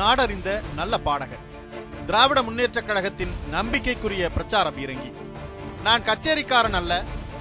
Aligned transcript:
நாடறிந்த 0.00 0.50
நல்ல 0.76 0.94
பாடகர். 0.98 1.44
திராவிட 2.06 2.42
முன்னேற்றக் 2.42 2.86
கழகத்தின் 2.86 3.34
நம்பிக்கைக்குரிய 3.50 4.30
பிரச்சார 4.30 4.70
பீரங்கி. 4.70 5.10
நான் 5.82 6.02
கச்சேரிக்காரன் 6.02 6.76
அல்ல 6.80 6.92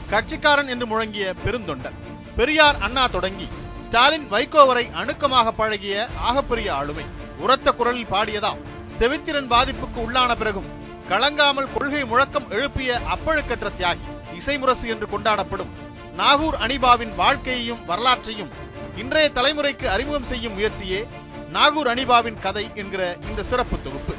கட்சிக்காரன் 0.10 0.68
என்று 0.68 0.86
முழங்கிய 0.86 1.26
பெருந்தொண்டர். 1.46 1.98
பெரியார் 2.36 2.78
அண்ணா 2.80 3.08
தொடங்கி 3.08 3.48
ஸ்டாலின் 3.86 4.28
வைகோ 4.30 4.66
வரை 4.68 4.86
அணுக்கமாக 5.02 5.52
பழகிய 5.52 6.08
ஆகப்பெரிய 6.30 6.70
ஆளுமை. 6.74 7.06
உரத்த 7.38 7.72
குரலில் 7.72 8.12
பாடியதாம் 8.12 8.62
செவித்திறன் 9.00 9.50
பாதிப்புக்கு 9.50 10.00
உள்ளான 10.06 10.32
பிறகும் 10.36 10.70
கலங்காமல் 11.10 11.72
கொள்கை 11.74 12.06
முழக்கம் 12.06 12.50
எழுப்பிய 12.50 13.00
அப்பழுக்கற்ற 13.14 13.70
தியாகி 13.80 14.08
இசைமுரசு 14.38 14.86
என்று 14.94 15.08
கொண்டாடப்படும் 15.08 15.72
நாகூர் 16.16 16.58
அனிபாவின் 16.68 17.16
வாழ்க்கையையும் 17.16 17.86
வரலாற்றையும் 17.86 18.52
இன்றைய 18.96 19.30
தலைமுறைக்கு 19.34 19.86
அறிமுகம் 19.86 20.24
செய்யும் 20.24 20.54
முயற்சியே 20.54 21.08
நாகூர் 21.56 21.90
அனிபாவின் 21.92 22.42
கதை 22.46 22.64
என்கிற 22.82 23.04
இந்த 23.30 23.42
சிறப்பு 23.50 23.76
தொகுப்பு. 23.86 24.14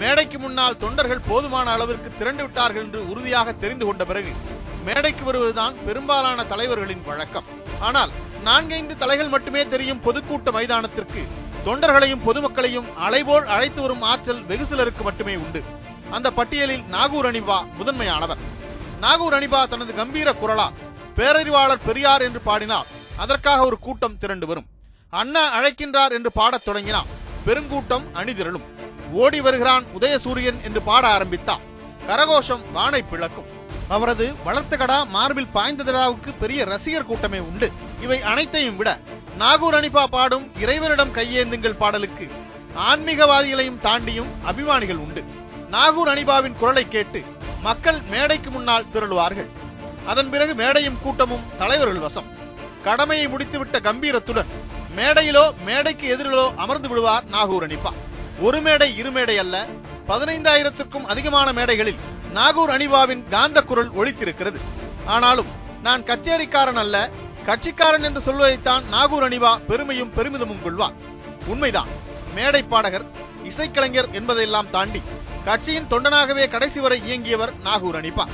மேடைக்கு 0.00 0.38
முன்னால் 0.42 0.80
தொண்டர்கள் 0.82 1.26
போதுமான 1.28 1.66
அளவிற்கு 1.76 2.10
திரண்டு 2.18 2.42
விட்டார்கள் 2.44 2.84
என்று 2.86 3.00
உறுதியாக 3.12 3.54
தெரிந்து 3.62 3.84
கொண்ட 3.86 4.04
பிறகு 4.10 4.32
மேடைக்கு 4.86 5.24
வருவதுதான் 5.28 5.74
பெரும்பாலான 5.86 6.44
தலைவர்களின் 6.52 7.06
வழக்கம். 7.10 7.46
ஆனால் 7.88 8.10
நான்கைந்து 8.48 8.96
தலைகள் 9.02 9.32
மட்டுமே 9.34 9.62
தெரியும் 9.74 10.02
பொதுக்கூட்ட 10.06 10.50
மைதானத்திற்கு 10.56 11.22
தொண்டர்களையும் 11.68 12.24
பொதுமக்களையும் 12.26 12.90
அலைபோல் 13.06 13.48
அழைத்து 13.54 13.80
வரும் 13.84 14.04
ஆற்றல் 14.10 14.44
வெகு 14.50 14.66
சிலருக்கு 14.72 15.02
மட்டுமே 15.08 15.36
உண்டு. 15.44 15.62
அந்த 16.16 16.28
பட்டியலில் 16.40 16.84
நாகூர் 16.96 17.28
அனிபா 17.30 17.58
முதன்மையானவர். 17.78 18.42
நாகூர் 19.04 19.38
அனிபா 19.38 19.62
தனது 19.72 19.94
கம்பீர 20.02 20.28
குரலால் 20.42 20.76
பேரறிவாளர் 21.18 21.84
பெரியார் 21.88 22.26
என்று 22.28 22.42
பாடினால் 22.50 22.90
அதற்காக 23.24 23.60
ஒரு 23.70 23.78
கூட்டம் 23.86 24.20
திரண்டு 24.22 24.46
வரும். 24.50 24.68
அண்ணா 25.20 25.42
அழைக்கின்றார் 25.58 26.12
என்று 26.16 26.32
பாடத் 26.32 26.64
தொடங்கினான். 26.64 27.10
பெருங்கூட்டம் 27.46 28.06
அணிதிரளும். 28.14 28.64
ஓடி 29.12 29.40
வருகிறான் 29.40 29.84
உதயசூரியன் 29.98 30.60
என்று 30.62 30.82
பாட 30.82 31.08
ஆரம்பித்தான். 31.08 31.60
கரகோஷம் 32.06 32.70
வானை 32.72 33.02
பிளக்கும். 33.02 33.50
அவரது 33.88 34.32
வளர்த்தகடா 34.46 35.06
மார்பில் 35.06 35.52
பாய்ந்ததடாவுக்கு 35.54 36.30
பெரிய 36.40 36.64
ரசிகர் 36.64 37.04
கூட்டமே 37.04 37.38
உண்டு. 37.38 37.72
இவை 38.02 38.22
அனைத்தையும் 38.22 38.76
விட 38.76 39.00
நாகூர் 39.36 39.74
அனிஃபா 39.74 40.04
பாடும் 40.04 40.46
இறைவனிடம் 40.60 41.14
கையேந்துங்கள் 41.14 41.80
பாடலுக்கு 41.82 42.26
ஆன்மீகவாதிகளையும் 42.90 43.80
தாண்டியும் 43.82 44.30
அபிமானிகள் 44.50 45.02
உண்டு. 45.06 45.24
நாகூர் 45.68 46.08
அனிபாவின் 46.08 46.58
குரலை 46.58 46.88
கேட்டு 46.88 47.24
மக்கள் 47.60 48.00
மேடைக்கு 48.10 48.50
முன்னால் 48.50 48.90
திரளுவார்கள். 48.92 49.50
அதன் 50.06 50.30
பிறகு 50.30 50.54
மேடையும் 50.54 51.00
கூட்டமும் 51.02 51.48
தலைவர்கள் 51.58 52.04
வசம். 52.06 52.30
கடமையை 52.84 53.26
முடித்துவிட்ட 53.26 53.76
கம்பீரத்துடன் 53.88 54.50
மேடையிலோ 54.96 55.44
மேடைக்கு 55.66 56.06
எதிரிலோ 56.14 56.54
அமர்ந்து 56.54 56.88
விடுவார் 56.88 57.24
நாகூர் 57.24 57.64
அணிப்பா. 57.66 57.92
ஒரு 58.40 58.60
மேடை 58.60 58.96
இரு 58.96 59.10
மேடை 59.10 59.38
அல்ல. 59.38 59.66
பதினைந்தாயிரத்திற்கும் 60.08 61.08
அதிகமான 61.12 61.52
மேடைகளில் 61.52 62.00
நாகூர் 62.32 62.70
அணிவாவின் 62.70 63.28
காந்த 63.28 63.62
குரல் 63.62 63.90
ஒழித்திருக்கிறது 63.90 64.58
ஆனாலும் 65.06 65.50
நான் 65.82 66.04
கச்சேரிக்காரன் 66.04 66.80
அல்ல 66.82 67.10
கட்சிக்காரன் 67.44 68.02
என்று 68.02 68.20
சொல்வதைத்தான் 68.20 68.84
நாகூர் 68.88 69.26
அணிவா 69.28 69.52
பெருமையும் 69.66 70.12
பெருமிதமும் 70.14 70.62
கொள்வார். 70.62 70.94
உண்மைதான். 71.46 71.90
மேடை 72.34 72.62
பாடகர் 72.62 73.06
இசைக்கலைஞர் 73.44 74.12
என்பதையெல்லாம் 74.12 74.70
தாண்டி 74.70 75.02
கட்சியின் 75.44 75.90
தொண்டனாகவே 75.90 76.44
கடைசி 76.50 76.80
வரை 76.80 76.98
இயங்கியவர் 77.06 77.52
நாகூர் 77.62 77.98
அனிபா 78.00 78.24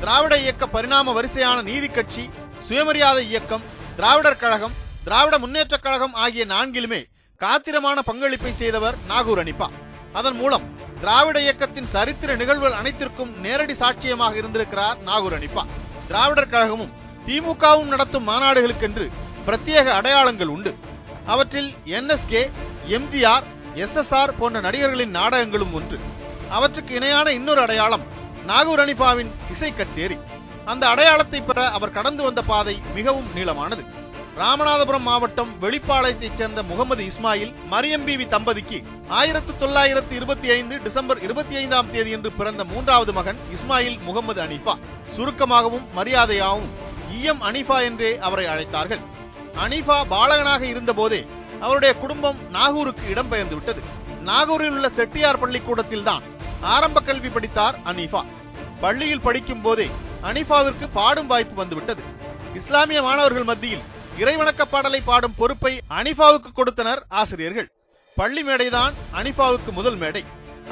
திராவிட 0.00 0.34
இயக்க 0.38 0.66
பரிணாம 0.66 1.12
வரிசையான 1.12 1.62
நீதி 1.62 1.88
கட்சி 1.88 2.24
சுயமரியாதை 2.58 3.28
இயக்கம் 3.28 3.64
திராவிடர் 3.96 4.36
கழகம் 4.36 4.76
திராவிட 5.08 5.38
முன்னேற்றக் 5.38 5.82
கழகம் 5.82 6.14
ஆகிய 6.14 6.46
நான்கிலுமே 6.46 6.98
காத்திரமான 7.40 7.98
பங்களிப்பை 8.04 8.52
செய்தவர் 8.52 8.96
நாகூர் 9.06 9.38
அனிப்பா 9.38 9.68
அதன் 10.12 10.34
மூலம் 10.34 10.64
திராவிட 11.00 11.40
இயக்கத்தின் 11.40 11.86
சரித்திர 11.86 12.34
நிகழ்வுகள் 12.34 12.72
அனைத்திற்கும் 12.72 13.40
நேரடி 13.40 13.72
சாட்சியமாக 13.72 14.34
இருந்திருக்கிறார் 14.34 14.98
நாகூர் 15.02 15.36
அனிப்பா 15.38 15.64
திராவிடர் 16.08 16.48
கழகமும் 16.48 16.92
திமுகவும் 17.26 17.92
நடத்தும் 17.92 18.28
மாநாடுகளுக்கென்று 18.28 19.06
பிரத்யேக 19.46 19.86
அடையாளங்கள் 19.90 20.46
உண்டு. 20.46 20.76
அவற்றில் 21.26 21.70
என்எஸ்கே 21.84 22.50
எம்ஜிஆர் 22.88 23.46
எஸ்எஸ்ஆர் 23.74 24.36
போன்ற 24.38 24.60
நடிகர்களின் 24.60 25.16
நாடகங்களும் 25.18 25.74
ஒன்று. 25.74 25.98
அவற்றுக்கு 26.50 26.94
இணையான 26.94 27.32
இன்னொரு 27.32 27.60
அடையாளம் 27.60 28.04
நாகூர் 28.44 28.80
அனிஃபாவின் 28.80 29.32
இசை 29.50 29.74
கச்சேரி. 29.74 30.18
அந்த 30.64 30.88
அடையாளத்தை 30.88 31.40
பெற 31.40 31.70
அவர் 31.70 31.92
கடந்து 31.92 32.22
வந்த 32.22 32.42
பாதை 32.42 32.82
மிகவும் 32.94 33.30
நீளமானது. 33.34 34.06
ராமநாதபுரம் 34.40 35.06
மாவட்டம் 35.08 35.52
வெளிப்பாளையத்தைச் 35.62 36.38
சேர்ந்த 36.40 36.60
முகமது 36.68 37.02
இஸ்மாயில் 37.10 37.52
மரியம் 37.72 38.04
பிவி 38.08 38.26
தம்பதிக்கு 38.34 38.78
ஆயிரத்து 39.20 39.52
தொள்ளாயிரத்து 39.62 40.12
இருபத்தி 40.16 40.48
ஐந்து 40.56 40.74
டிசம்பர் 40.82 41.20
இருபத்தி 41.26 41.54
ஐந்தாம் 41.62 41.90
தேதி 41.94 42.10
என்று 42.16 42.30
பிறந்த 42.32 42.64
மூன்றாவது 42.72 43.12
மகன் 43.18 43.40
இஸ்மாயில் 43.56 43.98
முகமது 44.08 44.40
அனிஃபா. 44.46 44.74
சுருக்கமாகவும் 45.14 45.88
மரியாதையாகவும் 45.96 46.70
இஎம் 47.16 47.42
அனிஃபா 47.50 47.78
என்றே 47.88 48.12
அவரை 48.28 48.46
அழைத்தார்கள். 48.52 49.02
அனிஃபா 49.64 49.98
பாலகனாக 50.14 50.62
இருந்தபோதே 50.72 51.20
அவருடைய 51.64 51.92
குடும்பம் 52.04 52.40
நாகூருக்கு 52.58 53.04
இடம்பெயர்ந்து 53.14 53.58
விட்டது 53.58 53.82
நாகூரில் 54.30 54.74
உள்ள 54.78 54.88
செட்டியார் 55.00 55.42
பள்ளிக்கூடத்தில் 55.42 56.08
தான் 56.10 56.24
ஆரம்ப 56.74 56.98
கல்வி 57.00 57.28
படித்தார் 57.28 57.76
அனீஃபா. 57.90 58.24
பள்ளியில் 58.80 59.26
படிக்கும் 59.28 59.62
போதே 59.68 59.90
அனிஃபாவிற்கு 60.30 60.86
பாடும் 60.98 61.30
வாய்ப்பு 61.34 61.56
வந்துவிட்டது. 61.62 62.02
இஸ்லாமிய 62.60 63.00
மாணவர்கள் 63.02 63.50
மத்தியில் 63.52 63.86
இறைவணக்க 64.20 64.62
பாடலை 64.64 65.00
பாடும் 65.08 65.34
பொறுப்பை 65.40 65.72
அனிஃபாவுக்கு 65.98 66.50
கொடுத்தனர் 66.54 67.00
ஆசிரியர்கள். 67.20 67.68
பள்ளி 68.16 68.42
மேடைதான் 68.48 68.94
அனிஃபாவுக்கு 69.18 69.70
முதல் 69.78 69.98
மேடை. 70.02 70.22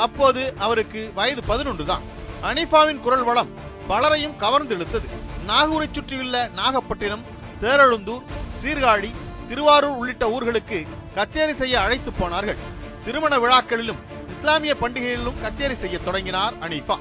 அப்போது 0.04 0.42
அவருக்கு 0.66 1.00
வயது 1.18 1.42
பதினொன்று 1.50 1.84
தான். 1.90 2.04
அனிஃபாவின் 2.50 3.00
குரல் 3.04 3.26
வளம் 3.28 3.52
பலரையும் 3.90 4.36
கவர்ந்து 4.42 4.74
இழுத்தது. 4.76 5.08
நாகூரை 5.50 5.88
சுற்றியுள்ள 5.92 6.36
நாகப்பட்டினம் 6.58 7.24
தேரழுந்தூர் 7.62 8.24
சீர்காழி 8.60 9.10
திருவாரூர் 9.48 9.98
உள்ளிட்ட 10.00 10.26
ஊர்களுக்கு 10.36 10.78
கச்சேரி 11.18 11.54
செய்ய 11.62 11.74
அழைத்து 11.80 12.12
போனார்கள். 12.12 12.62
திருமண 13.04 13.34
விழாக்களிலும் 13.44 14.02
இஸ்லாமிய 14.34 14.74
பண்டிகைகளிலும் 14.80 15.40
கச்சேரி 15.44 15.76
செய்ய 15.82 15.98
தொடங்கினார் 15.98 16.56
அனிஃபா. 16.68 16.96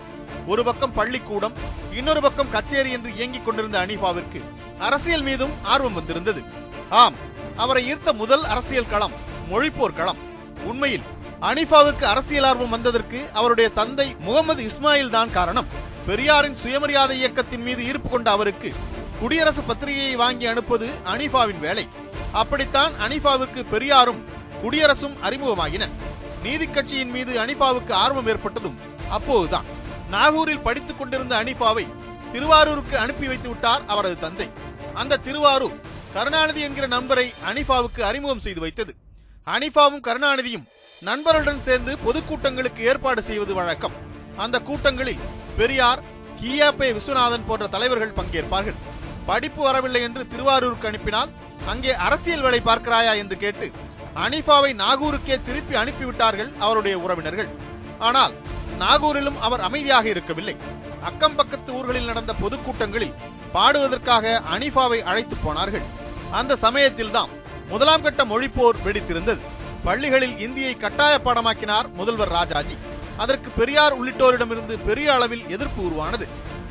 ஒரு 0.52 0.64
பக்கம் 0.68 0.96
பள்ளிக்கூடம் 0.98 1.56
இன்னொரு 2.00 2.22
பக்கம் 2.26 2.52
கச்சேரி 2.56 2.92
என்று 2.98 3.10
இயங்கிக் 3.18 3.46
கொண்டிருந்த 3.46 3.78
அனீஃபாவிற்கு 3.86 4.40
அரசியல் 4.88 5.26
மீதும் 5.28 5.54
ஆர்வம் 5.74 5.98
வந்திருந்தது. 6.00 6.42
ஆம் 7.02 7.18
அவரை 7.64 7.82
ஈர்த்த 7.92 8.14
முதல் 8.22 8.44
அரசியல் 8.54 8.92
களம் 8.94 9.14
மொழிப்போர் 9.52 9.98
களம். 10.00 10.20
உண்மையில் 10.70 11.06
அனிஃபாவுக்கு 11.50 12.06
அரசியல் 12.14 12.48
ஆர்வம் 12.50 12.74
வந்ததற்கு 12.76 13.20
அவருடைய 13.40 13.70
தந்தை 13.80 14.08
முகமது 14.28 14.62
இஸ்மாயில் 14.70 15.14
தான் 15.16 15.34
காரணம். 15.38 15.70
பெரியாரின் 16.08 16.60
சுயமரியாதை 16.64 17.16
இயக்கத்தின் 17.22 17.66
மீது 17.68 17.82
ஈர்ப்பு 17.90 18.10
கொண்ட 18.10 18.30
அவருக்கு 18.32 18.72
குடியரசு 19.22 19.62
பத்திரிகையை 19.62 20.16
வாங்கி 20.24 20.46
அனுப்புவது 20.52 20.88
அனிஃபாவின் 21.14 21.62
வேலை. 21.66 21.86
அப்படித்தான் 22.42 22.94
அனிஃபாவிற்கு 23.06 23.62
பெரியாரும் 23.74 24.24
குடியரசும் 24.64 25.16
அறிமுகமாகின 25.28 25.86
நீதி 26.44 26.68
கட்சியின் 26.68 27.14
மீது 27.16 27.32
அனிஃபாவுக்கு 27.44 27.94
ஆர்வம் 28.04 28.28
ஏற்பட்டதும் 28.34 28.78
அப்போதுதான். 29.18 29.68
நாகூரில் 30.14 30.64
படித்துக் 30.66 31.00
கொண்டிருந்த 31.00 31.34
அனிஃபாவை 31.44 31.86
திருவாரூருக்கு 32.34 32.96
அனுப்பி 33.04 33.28
வைத்து 33.32 33.50
விட்டார் 33.50 33.84
அவரது 33.94 34.18
தந்தை. 34.24 34.48
அந்த 35.02 35.20
திருவாரூர் 35.28 35.78
கருணாநிதி 36.16 36.62
என்கிற 36.68 36.86
நண்பரை 36.96 37.28
அனிஃபாவுக்கு 37.50 38.02
அறிமுகம் 38.10 38.44
செய்து 38.46 38.62
வைத்தது. 38.66 38.92
அனிஃபாவும் 39.56 40.04
கருணாநிதியும் 40.08 40.66
நண்பருடன் 41.02 41.64
சேர்ந்து 41.68 41.92
பொதுக்கூட்டங்களுக்கு 42.06 42.82
ஏற்பாடு 42.90 43.22
செய்வது 43.30 43.54
வழக்கம். 43.60 43.96
அந்த 44.44 44.60
கூட்டங்களில் 44.68 45.24
பெரியார் 45.58 46.04
கியாபே 46.40 46.88
விஸ்வநாதன் 46.98 47.48
போன்ற 47.50 47.66
தலைவர்கள் 47.76 48.18
பங்கேற்பார்கள். 48.20 48.80
படிப்பு 49.30 49.62
வரவில்லை 49.68 50.02
என்று 50.08 50.24
திருவாரூருக்கு 50.32 50.90
அனுப்பினால் 50.90 51.34
அங்கே 51.72 51.94
அரசியல் 52.08 52.44
வேலை 52.46 52.60
பார்க்கிறாயா 52.66 53.14
என்று 53.22 53.38
கேட்டு 53.44 53.68
அனிஃபாவை 54.26 54.72
நாகூருக்கே 54.82 55.38
திருப்பி 55.48 55.76
அனுப்பிவிட்டார்கள் 55.84 56.52
அவருடைய 56.66 56.96
உறவினர்கள். 57.06 57.50
ஆனால் 58.10 58.34
நாகூரிலும் 58.80 59.40
அவர் 59.40 59.60
அமைதியாக 59.60 60.10
இருக்கவில்லை. 60.10 60.56
அக்கம் 61.04 61.36
பக்கத்து 61.36 61.74
ஊர்களில் 61.74 62.06
நடந்த 62.06 62.34
பொதுக்கூட்டங்களில் 62.42 63.14
பாடுவதற்காக 63.54 64.42
அனிஃபாவை 64.54 65.02
அழைத்து 65.02 65.36
போனார்கள். 65.36 65.82
அந்த 66.32 66.56
சமயத்தில்தான் 66.56 67.30
முதலாம் 67.68 68.02
கட்ட 68.02 68.26
மொழிப்போர் 68.26 68.76
வெடித்திருந்தது. 68.86 69.42
பள்ளிகளில் 69.84 70.40
இந்தியை 70.40 70.78
கட்டாய 70.78 71.20
பாடமாக்கினார் 71.26 71.94
முதல்வர் 71.94 72.28
ராஜாஜி. 72.28 72.78
அதற்கு 73.18 73.50
பெரியார் 73.50 74.04
உள்ளிட்டோரிடமிருந்து 74.04 74.80
பெரிய 74.86 75.14
அளவில் 75.14 75.50
எதிர்ப்பு 75.50 75.84
உருவானது. 75.84 76.28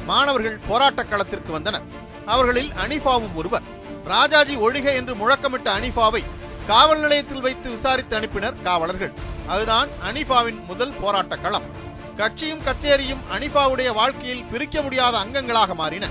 மாணவர்கள் 0.07 0.61
போராட்டக் 0.69 1.11
களத்திற்கு 1.11 1.53
வந்தனர். 1.53 1.83
அவர்களில் 2.27 2.73
அனிஃபாவும் 2.87 3.35
ஒருவர். 3.35 3.63
ராஜாஜி 4.05 4.57
ஒழிக 4.57 4.85
என்று 4.85 5.15
முழக்கமிட்ட 5.15 5.79
அனிஃபாவை 5.79 6.25
காவல் 6.67 7.01
நிலையத்தில் 7.01 7.41
வைத்து 7.41 7.71
விசாரித்து 7.71 8.21
அனுப்பினர் 8.21 8.63
காவலர்கள். 8.63 9.13
அதுதான் 9.47 9.89
அனிஃபாவின் 10.13 10.67
முதல் 10.67 10.93
போராட்ட 10.93 11.37
களம். 11.37 11.83
கட்சியும் 12.19 12.63
கச்சேரியும் 12.67 13.23
அனிஃபாவுடைய 13.37 13.89
வாழ்க்கையில் 13.99 14.45
பிரிக்க 14.51 14.83
முடியாத 14.83 15.15
அங்கங்களாக 15.25 15.75
மாறின. 15.75 16.09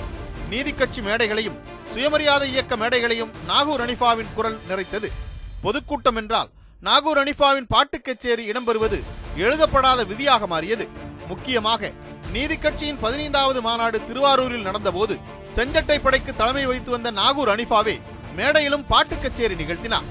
நீதி 0.52 0.72
கட்சி 0.74 1.02
மேடைகளையும் 1.02 1.60
சுயமரியாதை 1.94 2.48
இயக்க 2.54 2.74
மேடைகளையும் 2.82 3.32
நாகூர் 3.50 3.84
அனிஃபாவின் 3.86 4.34
குரல் 4.36 4.58
நிறைத்தது. 4.70 5.10
பொதுக்கூட்டம் 5.64 6.18
என்றால் 6.22 6.50
நாகூர் 6.88 7.20
அனிஃபாவின் 7.24 7.70
பாட்டு 7.74 8.02
கச்சேரி 8.02 8.44
இடம்பெறுவது 8.52 8.98
எழுதப்படாத 9.44 10.00
விதியாக 10.12 10.48
மாறியது. 10.54 10.88
முக்கியமாக 11.28 11.92
நீதி 12.36 12.56
கட்சியின் 12.58 13.02
பதினைந்தாவது 13.04 13.60
மாநாடு 13.62 13.98
திருவாரூரில் 14.08 14.68
நடந்தபோது 14.68 15.16
செஞ்சட்டை 15.56 15.98
படைக்கு 16.00 16.32
தலைமை 16.36 16.66
வைத்து 16.72 16.92
வந்த 16.92 17.12
நாகூர் 17.22 17.52
அனிஃபாவே 17.56 17.96
மேடையிலும் 18.38 18.88
பாட்டு 18.92 19.16
கச்சேரி 19.24 19.56
நிகழ்த்தினார். 19.62 20.08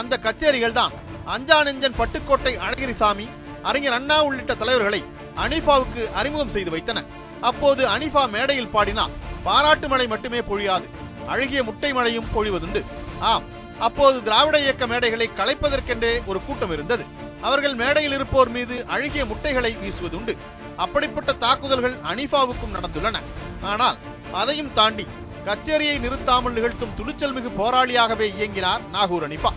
அந்த 0.00 0.14
கச்சேரிகள் 0.26 0.78
தான் 0.80 0.94
அஞ்சா 1.34 1.58
நெஞ்சன் 1.66 1.98
பட்டுக்கோட்டை 2.00 2.54
அழகிரிசாமி 2.66 3.26
அறிஞர் 3.68 3.96
அண்ணா 3.98 4.16
உள்ளிட்ட 4.28 4.54
தலைவர்களை 4.62 5.00
அனிஃபாவுக்கு 5.42 6.02
அறிமுகம் 6.12 6.54
செய்து 6.56 6.70
வைத்தன. 6.70 7.04
அப்போது 7.40 7.88
அனிஃபா 7.88 8.22
மேடையில் 8.28 8.68
பாடினால் 8.68 9.14
பாராட்டு 9.42 9.88
மழை 9.88 10.06
மட்டுமே 10.06 10.40
பொழியாது 10.40 10.86
அழகிய 11.26 11.62
முட்டை 11.62 11.92
மழையும் 11.92 12.30
பொழிவதுண்டு. 12.34 12.82
ஆம் 13.20 13.44
அப்போது 13.78 14.22
திராவிட 14.22 14.58
இயக்க 14.58 14.86
மேடைகளை 14.86 15.26
கலைப்பதற்கென்றே 15.36 16.12
ஒரு 16.26 16.40
கூட்டம் 16.46 16.72
இருந்தது. 16.72 17.04
அவர்கள் 17.40 17.74
மேடையில் 17.74 18.12
இருப்போர் 18.12 18.48
மீது 18.48 18.86
அழுகிய 18.86 19.24
முட்டைகளை 19.24 19.76
வீசுவதுண்டு. 19.82 20.34
அப்படிப்பட்ட 20.76 21.32
தாக்குதல்கள் 21.32 21.96
அனிஃபாவுக்கும் 22.12 22.74
நடந்துள்ளன. 22.76 23.16
ஆனால் 23.62 23.98
அதையும் 24.32 24.72
தாண்டி 24.72 25.06
கச்சேரியை 25.46 25.96
நிறுத்தாமல் 25.98 26.52
நிகழ்த்தும் 26.52 26.94
துணிச்சல் 26.94 27.32
மிகு 27.32 27.50
போராளியாகவே 27.58 28.28
இயங்கினார் 28.38 28.82
நாகூர் 28.90 29.26
அனிஃபா. 29.28 29.52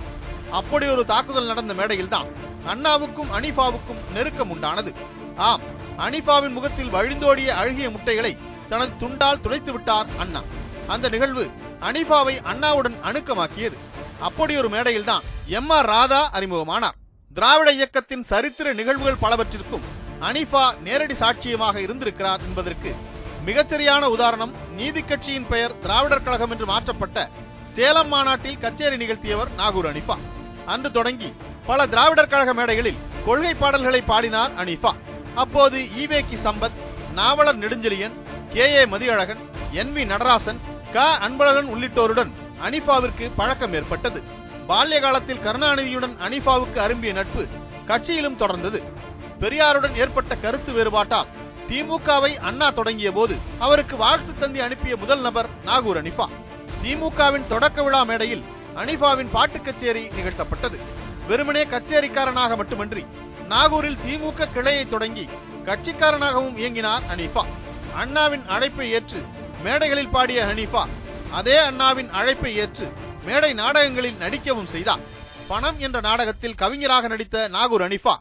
அப்படி 0.51 0.87
ஒரு 0.87 1.05
தாக்குதல் 1.05 1.45
நடந்த 1.45 1.73
மேடையில்தான் 1.73 2.27
அண்ணாவுக்கும் 2.71 3.31
அனிஃபாவுக்கும் 3.37 4.01
நெருக்கம் 4.13 4.51
உண்டானது. 4.55 4.93
ஆம் 5.37 5.61
அனிஃபாவின் 5.97 6.55
முகத்தில் 6.57 6.93
வழிந்தோடிய 6.93 7.47
அழுகிய 7.47 7.89
முட்டைகளை 7.89 8.37
தனது 8.69 8.91
துண்டால் 8.99 9.41
துடைத்து 9.41 9.71
விட்டார் 9.71 10.07
அண்ணா. 10.17 10.41
அந்த 10.87 11.09
நிகழ்வு 11.09 11.49
அனிஃபாவை 11.81 12.35
அண்ணாவுடன் 12.43 12.97
அணுக்கமாக்கியது. 13.03 13.77
அப்படி 14.19 14.57
ஒரு 14.57 14.69
மேடையில்தான் 14.69 15.25
எம் 15.47 15.69
ஆர் 15.69 15.85
ராதா 15.85 16.29
அறிமுகமானார். 16.33 16.97
திராவிட 17.33 17.71
இயக்கத்தின் 17.71 18.23
சரித்திர 18.23 18.73
நிகழ்வுகள் 18.73 19.21
பலவற்றிற்கும் 19.21 19.85
அனிஃபா 20.21 20.63
நேரடி 20.83 21.13
சாட்சியமாக 21.13 21.75
இருந்திருக்கிறார் 21.77 22.39
என்பதற்கு 22.39 22.93
மிகச்சரியான 23.47 24.03
உதாரணம் 24.03 24.53
நீதி 24.75 25.01
கட்சியின் 25.03 25.47
பெயர் 25.47 25.79
திராவிடர் 25.79 26.23
கழகம் 26.23 26.51
என்று 26.51 26.65
மாற்றப்பட்ட 26.65 27.29
சேலம் 27.75 28.07
மாநாட்டில் 28.07 28.59
கச்சேரி 28.59 28.97
நிகழ்த்தியவர் 29.05 29.53
நாகூர் 29.55 29.89
அனிஃபா. 29.91 30.17
அன்று 30.65 30.91
தொடங்கி 30.91 31.33
பல 31.65 31.87
திராவிடர் 31.87 32.27
கழக 32.27 32.53
மேடைகளில் 32.53 33.01
கொள்கை 33.25 33.53
பாடல்களை 33.53 34.01
பாடினார் 34.01 34.51
அனிஃபா. 34.63 34.91
அப்போது 35.37 35.79
EVK 35.97 36.35
Sampath 36.43 36.77
Navalar 37.13 37.59
Nedunchezhiyan 37.59 38.11
K. 38.49 38.69
A. 38.69 38.85
Mathiazhagan 38.85 39.37
N. 39.71 39.95
V. 39.95 40.05
Natarajan 40.05 40.59
K. 40.93 41.17
Anbazhagan 41.21 41.69
உள்ளிட்டோருடன் 41.69 42.31
அனிஃபாவிற்கு 42.63 43.31
பழக்கம் 43.35 43.73
ஏற்பட்டது. 43.73 44.23
பால்ய 44.67 44.99
காலத்தில் 44.99 45.39
கருணாநிதியுடன் 45.39 46.15
அனிஃபாவுக்கு 46.17 46.77
அரும்பிய 46.77 47.13
நட்பு 47.13 47.47
கட்சியிலும் 47.87 48.39
தொடர்ந்தது. 48.39 48.79
பெரியாருடன் 49.39 49.95
ஏற்பட்ட 49.95 50.35
கருத்து 50.35 50.73
வேறுபாட்டால் 50.73 51.27
திமுகவை 51.67 52.37
அண்ணா 52.37 52.69
தொடங்கிய 52.69 53.11
போது 53.11 53.35
அவருக்கு 53.59 53.95
வாழ்த்து 53.97 54.37
தந்தி 54.37 54.59
அனுப்பிய 54.59 54.97
முதல் 54.97 55.21
நபர் 55.21 55.49
நாகூர் 55.63 56.03
அனிஃபா. 56.03 56.25
திமுகவின் 56.83 57.47
தொடக்க 57.47 57.83
விழா 57.83 58.03
மேடையில் 58.03 58.43
அனிஃபாவின் 58.75 59.29
பாட்டு 59.31 59.61
கச்சேரி 59.61 60.07
நிகழ்த்தப்பட்டது. 60.07 60.79
வெறுமனே 61.27 61.63
கச்சேரிக்காரனாக 61.63 62.55
மட்டுமன்றி 62.55 63.05
நாகூரில் 63.51 63.97
திமுக 64.05 64.47
கிளையை 64.53 64.87
தொடங்கி 64.87 65.25
கட்சிக்காரனாகவும் 65.65 66.57
இயங்கினார் 66.61 67.03
ஹனீஃபா. 67.11 67.43
அண்ணாவின் 67.95 68.45
அழைப்பை 68.47 68.91
ஏற்று 68.91 69.19
மேடைகளில் 69.63 70.13
பாடிய 70.15 70.39
ஹனீஃபா 70.45 70.83
அதே 71.31 71.57
அண்ணாவின் 71.57 72.09
அழைப்பை 72.09 72.55
ஏற்று 72.55 72.87
மேடை 73.25 73.53
நாடகங்களில் 73.53 74.21
நடிக்கவும் 74.23 74.71
செய்தார். 74.73 74.99
பணம் 75.47 75.79
என்ற 75.79 75.99
நாடகத்தில் 75.99 76.55
கவிஞராக 76.55 77.07
நடித்த 77.07 77.47
நாகூர் 77.47 77.85
அனிஃபா 77.87 78.15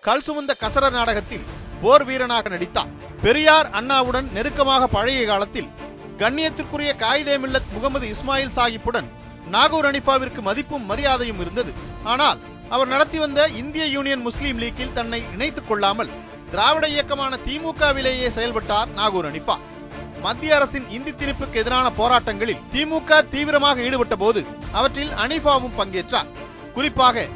கல் 0.00 0.24
சுமந்த 0.26 0.52
கசரர் 0.60 0.96
நாடகத்தில் 0.98 1.46
போர் 1.82 2.04
வீரனாக 2.04 2.48
நடித்தார். 2.48 2.90
பெரியார் 3.22 3.70
அண்ணாவுடன் 3.70 4.28
நெருக்கமாக 4.32 4.86
பழைய 4.86 5.26
காலத்தில் 5.26 5.70
கண்ணியத்திற்குரிய 6.18 6.92
காயிதே 7.04 7.36
மில்லத் 7.42 7.72
முகமது 7.72 8.06
இஸ்மாயில் 8.14 8.56
சாஹிப்புடன் 8.56 9.08
நாகூர் 9.48 9.88
அனிஃபாவிற்கு 9.90 10.40
மதிப்பும் 10.40 10.86
மரியாதையும் 10.86 11.40
இருந்தது. 11.40 11.72
ஆனால் 12.04 12.40
அவர் 12.74 12.90
நடத்தி 12.92 13.18
வந்த 13.22 13.40
இந்திய 13.60 13.84
யூனியன் 13.94 14.24
முஸ்லீம் 14.26 14.58
லீக்கில் 14.62 14.92
தன்னை 14.98 15.20
இணைத்துக் 15.34 15.68
கொள்ளாமல் 15.68 16.10
திராவிட 16.52 16.84
இயக்கமான 16.94 17.32
திமுகவிலேயே 17.46 18.28
செயல்பட்டார் 18.36 18.92
நாகூர் 18.98 19.28
அனிஃபா. 19.30 19.56
மத்திய 20.24 20.54
அரசின் 20.56 20.86
இந்தி 20.96 21.12
திணிப்புக்கு 21.20 21.60
எதிரான 21.62 21.86
போராட்டங்களில் 22.00 22.62
திமுக 22.72 23.20
தீவிரமாக 23.34 23.84
ஈடுபட்ட 23.88 24.16
போது 24.22 24.40
அவற்றில் 24.78 25.12
அனிஃபாவும் 25.24 25.76
பங்கேற்றார். 25.80 26.30
குறிப்பாக 26.76 27.26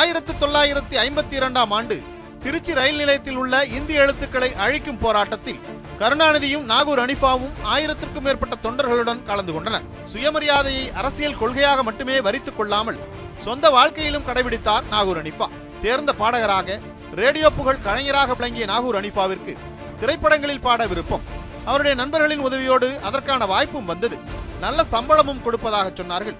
ஆயிரத்தி 0.00 0.32
தொள்ளாயிரத்தி 0.42 0.96
ஐம்பத்தி 1.04 1.34
இரண்டாம் 1.40 1.72
ஆண்டு 1.78 1.96
திருச்சி 2.44 2.72
ரயில் 2.80 3.00
நிலையத்தில் 3.02 3.38
உள்ள 3.42 3.64
இந்திய 3.78 4.02
எழுத்துக்களை 4.04 4.50
அழிக்கும் 4.64 5.02
போராட்டத்தில் 5.04 5.62
கருணாநிதியும் 6.02 6.64
நாகூர் 6.70 7.00
அனிஃபாவும் 7.02 7.56
ஆயிரத்திற்கும் 7.72 8.24
மேற்பட்ட 8.26 8.54
தொண்டர்களுடன் 8.62 9.20
கலந்து 9.28 9.52
கொண்டனர். 9.54 9.84
சுயமரியாதையை 10.12 10.84
அரசியல் 11.00 11.36
கொள்கையாக 11.40 11.82
மட்டுமே 11.88 12.16
வரித்துக் 12.26 12.56
கொள்ளாமல் 12.56 12.98
சொந்த 13.46 13.66
வாழ்க்கையிலும் 13.76 14.26
கடைபிடித்தார் 14.28 14.88
நாகூர் 14.94 15.20
அனிஃபா. 15.20 15.46
தேர்ந்த 15.84 16.10
பாடகராக 16.22 16.78
ரேடியோ 17.20 17.48
புகழ் 17.58 17.84
கலைஞராக 17.86 18.34
விளங்கிய 18.38 18.66
நாகூர் 18.72 18.98
அனிஃபாவிற்கு 19.00 19.54
திரைப்படங்களில் 20.00 20.64
பாட 20.66 20.82
விருப்பம். 20.92 21.24
அவருடைய 21.70 21.94
நண்பர்களின் 22.02 22.44
உதவியோடு 22.48 22.88
அதற்கான 23.08 23.46
வாய்ப்பும் 23.52 23.90
வந்தது. 23.92 24.16
நல்ல 24.64 24.80
சம்பளமும் 24.94 25.42
கொடுப்பதாக 25.46 25.88
சொன்னார்கள். 26.00 26.38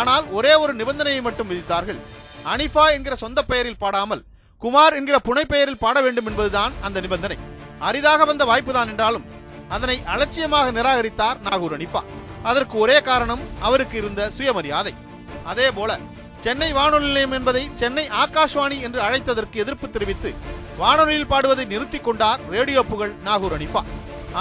ஆனால் 0.00 0.24
ஒரே 0.38 0.54
ஒரு 0.64 0.72
நிபந்தனையை 0.80 1.20
மட்டும் 1.28 1.50
விதித்தார்கள். 1.52 2.00
அனிஃபா 2.54 2.86
என்கிற 2.98 3.14
சொந்த 3.24 3.42
பெயரில் 3.50 3.82
பாடாமல் 3.82 4.24
குமார் 4.62 4.96
என்கிற 4.98 5.16
புனைப்பெயரில் 5.28 5.82
பாட 5.86 5.96
வேண்டும் 6.04 6.28
என்பதுதான் 6.30 6.72
அந்த 6.86 6.98
நிபந்தனை. 7.04 7.36
அரிதாக 7.88 8.24
வந்த 8.24 8.44
வாய்ப்புதான் 8.50 8.90
என்றாலும் 8.92 9.24
அதனை 9.68 9.96
அலட்சியமாக 10.14 10.72
நிராகரித்தார் 10.78 11.38
நாகூர் 11.46 11.74
அனிஃபா 11.76 12.02
அதற்கு 12.50 12.76
ஒரே 12.78 12.96
காரணம் 13.00 13.42
அவருக்கு 13.60 13.96
இருந்த 13.98 14.22
சுயமரியாதை. 14.36 14.92
அதே 15.44 15.68
போல 15.70 15.90
சென்னை 16.44 16.68
வானொலி 16.72 17.06
நிலையம் 17.06 17.34
என்பதை 17.38 17.62
சென்னை 17.80 18.04
ஆகாஷ்வாணி 18.22 18.78
என்று 18.86 19.00
அழைத்ததற்கு 19.00 19.56
எதிர்ப்பு 19.62 19.86
தெரிவித்து 19.90 20.30
வானொலியில் 20.78 21.30
பாடுவதை 21.32 21.64
நிறுத்திக் 21.72 22.06
கொண்டார் 22.06 22.40
ரேடியோ 22.54 22.82
புகழ் 22.82 23.14
நாகூர் 23.26 23.54
அனிஃபா 23.58 23.82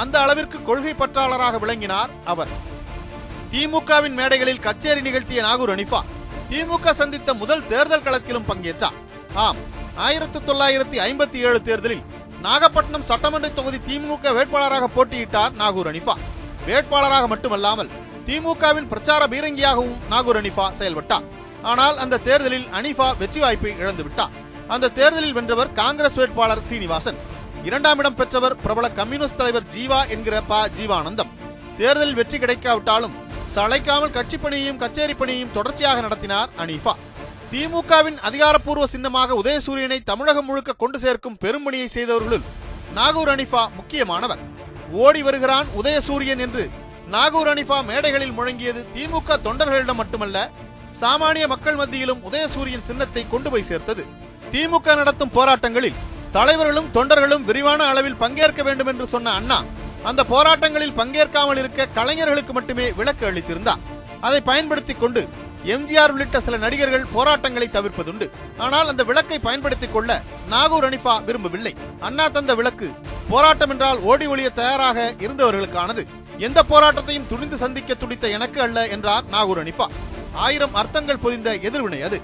அந்த 0.01 0.16
அளவிற்கு 0.22 0.57
கொள்கை 0.63 0.94
பற்றாளராக 0.94 1.60
விளங்கினார் 1.63 2.12
அவர். 2.31 2.51
திமுகவின் 3.51 4.18
மேடைகளில் 4.19 4.63
கச்சேரி 4.68 5.01
நிகழ்த்திய 5.07 5.42
நாகூர் 5.48 5.74
அனிஃபா 5.75 6.01
திமுக 6.50 6.94
சந்தித்த 7.01 7.34
முதல் 7.34 7.66
தேர்தல் 7.66 8.06
களத்திலும் 8.07 8.50
பங்கேற்றார். 8.50 8.98
ஆம் 9.46 9.60
ஆயிரத்தி 10.06 10.39
தொள்ளாயிரத்தி 10.39 10.98
ஐம்பத்தி 11.08 11.39
ஏழு 11.48 11.60
தேர்தலில் 11.62 12.03
நாகப்பட்டினம் 12.46 13.06
சட்டமன்ற 13.10 13.48
தொகுதி 13.58 13.80
திமுக 13.90 14.32
வேட்பாளராக 14.38 14.86
போட்டியிட்டார் 14.96 15.54
நாகூர் 15.60 15.90
அனிஃபா 15.92 16.16
வேட்பாளராக 16.68 17.26
மட்டுமல்லாமல் 17.34 17.92
திமுகவின் 18.28 18.90
பிரச்சார 18.92 19.22
பீரங்கியாகவும் 19.34 19.96
நாகூர் 20.12 20.40
அனிஃபா 20.40 20.66
செயல்பட்டார். 20.80 21.26
ஆனால் 21.72 21.96
அந்த 22.04 22.22
தேர்தலில் 22.28 22.68
அனிஃபா 22.80 23.08
வெற்றி 23.22 23.40
வாய்ப்பை 23.44 23.72
இழந்துவிட்டார் 23.84 24.34
அந்த 24.74 24.92
தேர்தலில் 24.98 25.36
வென்றவர் 25.38 25.72
காங்கிரஸ் 25.82 26.20
வேட்பாளர் 26.22 26.66
சீனிவாசன். 26.70 27.20
இரண்டாம் 27.68 28.00
இடம் 28.02 28.20
பெற்றவர் 28.20 28.58
பிரபல 28.66 28.90
கம்யூனிஸ்ட் 29.00 29.40
தலைவர் 29.42 29.70
ஜீவா 29.76 30.00
என்கிற 30.16 30.36
ப 30.52 30.62
ஜீவானந்தம். 30.78 31.32
தேர்தலில் 31.80 32.20
வெற்றி 32.20 32.38
கிடைக்காவிட்டாலும் 32.44 33.18
சளைக்காமல் 33.56 34.16
கட்சி 34.18 34.38
பணியையும் 34.44 34.82
கச்சேரி 34.84 35.16
பணியையும் 35.22 35.56
தொடர்ச்சியாக 35.58 36.02
நடத்தினார் 36.06 36.52
அனீஃபா 36.64 36.94
திமுகவின் 37.53 38.15
அதிகாரப்பூர்வ 38.27 38.86
சின்னமாக 38.93 39.36
உதயசூரியனை 39.41 39.98
தமிழகம் 40.03 40.45
முழுக்க 40.45 40.72
கொண்டு 40.74 40.98
சேர்க்கும் 41.00 41.36
பெரும்பணியை 41.41 41.88
செய்தவர்களுள் 41.95 42.45
நாகூர் 42.93 43.29
அனிஃபா 43.33 43.63
முக்கியமானவர். 43.75 44.41
ஓடி 45.03 45.22
வருகிறான் 45.22 45.67
உதயசூரியன் 45.79 46.41
என்று 46.45 46.63
நாகூர் 47.07 47.48
அனிஃபா 47.48 47.77
மேடைகளில் 47.89 48.33
முழங்கியது 48.38 48.81
திமுக 48.95 49.38
தொண்டர்களிடம் 49.45 50.00
மட்டுமல்ல 50.01 50.50
சாமானிய 51.01 51.48
மக்கள் 51.48 51.75
மத்தியிலும் 51.75 52.24
உதயசூரியன் 52.29 52.88
சின்னத்தை 52.89 53.25
கொண்டு 53.29 53.51
போய் 53.51 53.69
சேர்த்தது. 53.69 54.05
திமுக 54.51 54.95
நடத்தும் 54.95 55.36
போராட்டங்களில் 55.38 56.01
தலைவர்களும் 56.31 56.91
தொண்டர்களும் 56.98 57.48
விரிவான 57.51 57.83
அளவில் 57.83 58.22
பங்கேற்க 58.25 58.63
வேண்டும் 58.63 58.88
என்று 58.88 59.07
சொன்ன 59.07 59.31
அண்ணா 59.31 59.62
அந்த 60.03 60.22
போராட்டங்களில் 60.33 60.98
பங்கேற்காமல் 61.01 61.57
இருக்க 61.57 61.89
கலைஞர்களுக்கு 62.00 62.53
மட்டுமே 62.53 62.91
விலக்கு 62.91 63.25
அளித்திருந்தார். 63.31 63.83
அதை 64.22 64.41
பயன்படுத்திக் 64.41 65.00
கொண்டு 65.00 65.22
எம்ஜிஆர் 65.65 66.12
உள்ளிட்ட 66.12 66.39
சில 66.39 66.58
நடிகர்கள் 66.58 67.05
போராட்டங்களை 67.13 67.70
தவிர்ப்பதுண்டு. 67.72 68.29
ஆனால் 68.58 68.88
அந்த 68.88 69.03
விளக்கை 69.03 69.39
பயன்படுத்திக் 69.39 69.93
கொள்ள 69.93 70.22
நாகூர் 70.48 70.88
அனிஃபா 70.89 71.24
விரும்பவில்லை. 71.24 71.75
அண்ணா 72.00 72.27
தந்த 72.27 72.55
விளக்கு 72.55 72.91
போராட்டம் 73.29 73.70
என்றால் 73.70 74.00
ஓடி 74.00 74.27
ஒளிய 74.27 74.50
தயாராக 74.50 75.13
இருந்தவர்களுக்கானது. 75.20 76.05
எந்த 76.38 76.63
போராட்டத்தையும் 76.70 77.27
துணிந்து 77.27 77.58
சந்திக்க 77.58 77.93
துடித்த 77.93 78.27
எனக்கு 78.27 78.62
அல்ல 78.62 78.88
என்றார் 78.88 79.24
நாகூர் 79.25 79.63
அனிஃபா. 79.63 79.88
ஆயிரம் 80.34 80.74
அர்த்தங்கள் 80.74 81.20
பொதிந்த 81.20 81.55
எதிர்வினை 81.55 82.01
அது. 82.01 82.22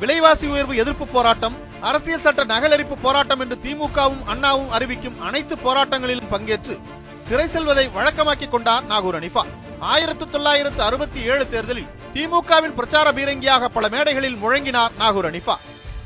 விலைவாசி 0.00 0.46
உயர்வு 0.46 0.76
எதிர்ப்பு 0.76 1.06
போராட்டம் 1.06 1.56
அரசியல் 1.80 2.20
சட்ட 2.20 2.44
நகலரிப்பு 2.44 2.96
போராட்டம் 2.96 3.40
என்று 3.40 3.58
திமுகவும் 3.62 4.24
அண்ணாவும் 4.24 4.70
அறிவிக்கும் 4.70 5.20
அனைத்து 5.20 5.56
போராட்டங்களிலும் 5.56 6.30
பங்கேற்று 6.30 6.78
சிறை 7.16 7.46
செல்வதை 7.46 7.88
வழக்கமாக்கிக் 7.88 8.50
கொண்டார் 8.50 8.84
நாகூர் 8.84 9.18
அனிஃபா. 9.18 9.42
ஆயிரத்தி 9.80 10.24
தொள்ளாயிரத்து 10.30 10.82
அறுபத்தி 10.82 11.22
ஏழு 11.22 11.48
தேர்தலில் 11.48 11.98
திமுகவின் 12.14 12.76
பிரச்சார 12.78 13.08
பீரங்கியாக 13.16 13.64
பல 13.74 13.88
மேடைகளில் 13.94 14.38
முழங்கினார் 14.42 14.94
நாகூர் 15.00 15.28
அனிஃபா. 15.28 15.56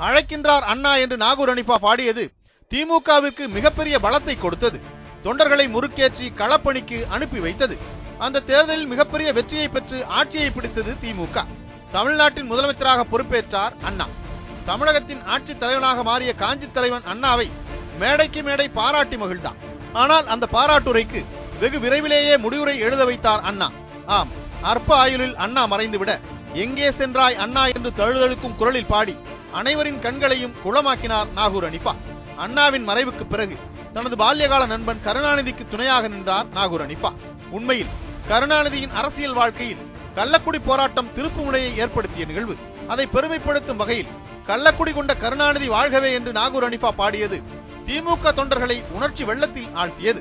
அழைக்கின்றார் 0.07 0.65
அண்ணா 0.73 0.93
என்று 1.03 1.17
நாகூர் 1.25 1.53
அனிஃபா 1.53 1.77
பாடியது 1.85 2.25
திமுகவிற்கு 2.73 3.45
மிகப்பெரிய 3.57 3.97
பலத்தை 4.07 4.35
கொடுத்தது. 4.39 4.79
தொண்டர்களை 5.25 5.67
முறுக்கேற்றி 5.75 6.27
களப்பணிக்கு 6.41 6.99
அனுப்பி 7.15 7.39
வைத்தது. 7.47 7.77
அந்த 8.25 8.45
தேர்தலில் 8.51 8.91
மிகப்பெரிய 8.93 9.29
வெற்றியை 9.39 9.69
பெற்று 9.69 9.99
ஆட்சியை 10.19 10.51
பிடித்தது 10.51 10.93
திமுக. 11.05 11.37
தமிழ்நாட்டின் 11.97 12.51
முதலமைச்சராக 12.51 13.01
பொறுப்பேற்றார் 13.13 13.75
அண்ணா. 13.89 14.07
தமிழகத்தின் 14.69 15.25
ஆட்சி 15.35 15.55
தலைவனாக 15.63 16.03
மாறிய 16.03 16.31
காஞ்சி 16.43 16.69
தலைவன் 16.77 17.09
அண்ணாவை 17.13 17.49
மேடைக்கு 18.01 18.41
மேடை 18.43 18.67
பாராட்டி 18.79 19.17
மகிழ்ந்தார் 19.23 19.61
ஆனால் 20.03 20.27
அந்த 20.35 20.45
பாராட்டுரைக்கு 20.55 21.21
வெகு 21.61 21.79
விரைவிலேயே 21.83 22.37
முடிவுரை 22.45 22.79
எழுத 22.87 23.03
வைத்தார் 23.11 23.45
அண்ணா. 23.51 23.69
ஆம் 24.17 24.33
அற்ப 24.65 24.91
ஆயுளில் 24.97 25.37
அண்ணா 25.37 25.63
மறைந்துவிட 25.67 26.13
எங்கே 26.57 26.89
சென்றாய் 26.93 27.37
அண்ணா? 27.37 27.63
என்று 27.69 27.91
தழுதழுக்கும் 27.99 28.57
குரலில் 28.57 28.87
பாடி 28.87 29.15
அனைவரின் 29.55 30.01
கண்களையும் 30.01 30.57
குளமாக்கினார் 30.63 31.33
நாகூர் 31.35 31.67
அனிஃபா 31.69 31.93
அண்ணாவின் 32.39 32.87
மறைவுக்கு 32.89 33.25
பிறகு 33.27 33.57
தனது 33.95 34.17
பால்யகால 34.17 34.63
நண்பன் 34.67 35.03
கருணாநிதிக்கு 35.05 35.65
துணையாக 35.67 36.09
நின்றார் 36.09 36.49
நாகூர் 36.53 36.85
அனிஃபா 36.87 37.11
உண்மையில் 37.51 37.93
கருணாநிதியின் 38.29 38.95
அரசியல் 38.95 39.33
வாழ்க்கையில் 39.33 39.83
கள்ளக்குடி 40.17 40.59
போராட்டம் 40.61 41.13
திருப்பு 41.15 41.43
முனையை 41.43 41.71
ஏற்படுத்திய 41.79 42.25
நிகழ்வு 42.25 42.55
அதை 42.89 43.07
பெருமைப்படுத்தும் 43.07 43.77
வகையில் 43.77 44.13
கள்ளக்குடி 44.49 44.93
கொண்ட 44.93 45.13
கருணாநிதி 45.15 45.69
வாழ்கவே 45.69 46.11
என்று 46.13 46.33
நாகூர் 46.33 46.67
அனிஃபா 46.69 46.91
பாடியது 46.97 47.39
திமுக 47.87 48.33
தொண்டர்களை 48.37 48.77
உணர்ச்சி 48.93 49.25
வெள்ளத்தில் 49.25 49.73
ஆழ்த்தியது. 49.75 50.21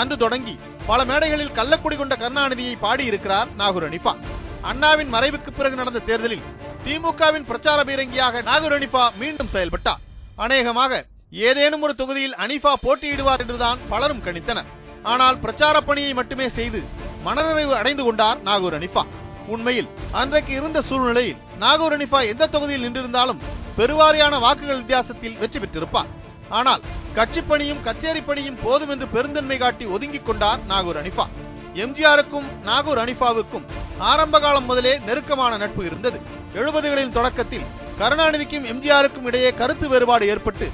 அன்று 0.00 0.16
தொடங்கி 0.24 0.54
பல 0.88 1.00
மேடைகளில் 1.10 1.54
கள்ளக்குடி 1.58 1.96
கொண்ட 1.98 2.14
கருணாநிதியை 2.22 2.74
பாடியிருக்கிறார் 2.84 3.48
நாகூர் 3.60 3.86
அனிஃபா 3.88 4.12
அண்ணாவின் 4.70 5.12
மறைவுக்கு 5.14 5.50
பிறகு 5.58 5.78
நடந்த 5.80 6.02
தேர்தலில் 6.08 6.44
திமுகவின் 6.84 7.48
பிரச்சார 7.50 7.80
பீரங்கியாக 7.88 8.42
நாகூர் 8.48 8.74
அனிஃபா 8.76 9.02
மீண்டும் 9.22 9.50
செயல்பட்டார். 9.54 10.00
அநேகமாக 10.44 10.92
ஏதேனும் 11.48 11.84
ஒரு 11.86 11.94
தொகுதியில் 12.00 12.38
அனிஃபா 12.44 12.72
போட்டியிடுவார் 12.84 13.42
என்றுதான் 13.44 13.82
பலரும் 13.90 14.24
கணித்தனர். 14.26 14.70
ஆனால் 15.12 15.40
பிரச்சார 15.44 15.76
பணியை 15.88 16.12
மட்டுமே 16.20 16.46
செய்து 16.58 16.80
மனநிறைவு 17.26 17.74
அடைந்து 17.80 18.02
கொண்டார் 18.06 18.40
நாகூர் 18.48 18.76
அனிஃபா 18.78 19.04
உண்மையில் 19.54 19.88
அன்றைக்கு 20.20 20.52
இருந்த 20.58 20.78
சூழ்நிலையில் 20.88 21.40
நாகூர் 21.62 21.94
அனிஃபா 21.96 22.20
எந்த 22.32 22.50
தொகுதியில் 22.54 22.84
நின்றிருந்தாலும் 22.86 23.42
பெருவாரியான 23.78 24.34
வாக்குகள் 24.44 24.80
வித்தியாசத்தில் 24.82 25.38
வெற்றி 25.42 25.58
பெற்றிருப்பார். 25.60 26.10
ஆனால் 26.58 26.82
கட்சி 27.16 27.40
பணியும் 27.48 27.82
கச்சேரி 27.86 28.20
பணியும் 28.26 28.58
போதும் 28.64 28.90
என்று 28.92 29.06
பெருந்தன்மை 29.14 29.56
காட்டி 29.62 29.84
ஒதுங்கிக் 29.94 30.26
கொண்டார் 30.26 30.60
நாகூர் 30.70 30.98
அனிஃபா. 31.00 31.24
எம்ஜிஆருக்கும் 31.82 32.46
நாகூர் 32.68 33.00
அனிஃபாவுக்கும் 33.02 33.66
ஆரம்ப 34.10 34.36
காலம் 34.44 34.68
முதலே 34.70 34.92
நெருக்கமான 35.06 35.56
நட்பு 35.62 35.82
இருந்தது. 35.88 36.18
எழுபதுகளின் 36.60 37.14
தொடக்கத்தில் 37.16 37.66
கருணாநிதிக்கும் 38.00 38.68
எம்ஜிஆருக்கும் 38.72 39.26
இடையே 39.30 39.50
கருத்து 39.60 39.88
வேறுபாடு 39.92 40.26
ஏற்பட்டு 40.34 40.66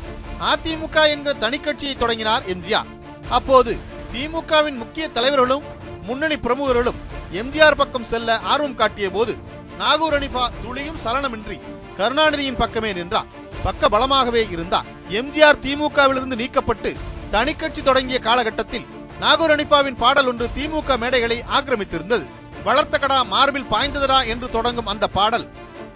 அதிமுக 0.51 0.97
என்ற 1.15 1.35
தனிக்கட்சியை 1.45 1.95
தொடங்கினார் 2.03 2.47
எம்ஜிஆர். 2.55 2.91
அப்போது 3.39 3.73
திமுகவின் 4.13 4.79
முக்கிய 4.83 5.07
தலைவர்களும் 5.17 5.65
முன்னணி 6.09 6.37
பிரமுகர்களும் 6.45 7.01
எம்ஜிஆர் 7.41 7.81
பக்கம் 7.81 8.09
செல்ல 8.13 8.39
ஆர்வம் 8.53 8.79
காட்டிய 8.83 9.09
போது 9.17 9.35
நாகூர் 9.81 10.17
அனிஃபா 10.19 10.45
துளியும் 10.63 11.03
சலனமின்றி 11.07 11.59
கருணாநிதியின் 11.99 12.61
பக்கமே 12.63 12.93
நின்றார். 12.99 13.29
பக்க 13.67 13.89
பலமாகவே 13.95 14.43
இருந்தார். 14.55 14.89
எம்ஜிஆர் 15.17 15.61
திமுகவிலிருந்து 15.65 16.37
நீக்கப்பட்டு 16.41 16.91
தனிக்கட்சி 17.31 17.83
தொடங்கிய 17.83 18.19
காலகட்டத்தில் 18.27 18.87
நாகூர் 19.23 19.53
அனிஃபாவின் 19.55 20.01
பாடல் 20.03 20.29
ஒன்று 20.31 20.47
திமுக 20.57 20.97
மேடைகளை 21.03 21.39
ஆக்கிரமித்திருந்தது. 21.57 22.25
வளர்த்த 22.67 22.99
கடா 22.99 23.19
மார்பில் 23.33 23.71
பாய்ந்ததடா 23.73 24.19
என்று 24.33 24.51
தொடங்கும் 24.57 24.91
அந்த 24.93 25.07
பாடல் 25.17 25.47